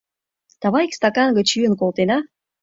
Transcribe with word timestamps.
Давай 0.63 0.83
ик 0.87 0.93
стакан 0.97 1.29
гыч 1.37 1.47
йӱын 1.57 1.73
колтена. 1.81 2.17